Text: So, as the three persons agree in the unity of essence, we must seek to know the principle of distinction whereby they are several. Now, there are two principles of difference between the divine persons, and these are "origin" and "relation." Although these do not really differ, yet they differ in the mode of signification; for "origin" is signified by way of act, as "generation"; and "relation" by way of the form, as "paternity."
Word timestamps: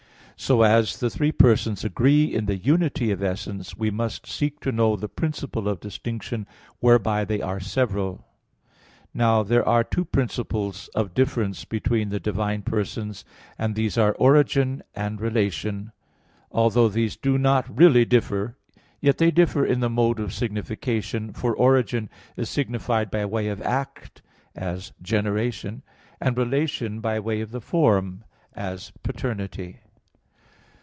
So, 0.37 0.63
as 0.63 0.99
the 0.99 1.11
three 1.11 1.31
persons 1.31 1.83
agree 1.83 2.33
in 2.33 2.47
the 2.47 2.55
unity 2.57 3.11
of 3.11 3.21
essence, 3.21 3.77
we 3.77 3.91
must 3.91 4.25
seek 4.25 4.59
to 4.61 4.71
know 4.71 4.95
the 4.95 5.07
principle 5.07 5.67
of 5.69 5.79
distinction 5.79 6.47
whereby 6.79 7.25
they 7.25 7.43
are 7.43 7.59
several. 7.59 8.25
Now, 9.13 9.43
there 9.43 9.63
are 9.67 9.83
two 9.83 10.03
principles 10.03 10.87
of 10.95 11.13
difference 11.13 11.63
between 11.63 12.09
the 12.09 12.19
divine 12.19 12.63
persons, 12.63 13.23
and 13.59 13.75
these 13.75 13.99
are 13.99 14.13
"origin" 14.15 14.81
and 14.95 15.21
"relation." 15.21 15.91
Although 16.51 16.89
these 16.89 17.15
do 17.15 17.37
not 17.37 17.77
really 17.77 18.03
differ, 18.03 18.57
yet 18.99 19.19
they 19.19 19.29
differ 19.29 19.63
in 19.63 19.79
the 19.79 19.91
mode 19.91 20.19
of 20.19 20.33
signification; 20.33 21.33
for 21.33 21.53
"origin" 21.55 22.09
is 22.35 22.49
signified 22.49 23.11
by 23.11 23.23
way 23.27 23.47
of 23.47 23.61
act, 23.61 24.23
as 24.55 24.91
"generation"; 25.03 25.83
and 26.19 26.35
"relation" 26.35 26.99
by 26.99 27.19
way 27.19 27.41
of 27.41 27.51
the 27.51 27.61
form, 27.61 28.23
as 28.55 28.91
"paternity." 29.03 29.77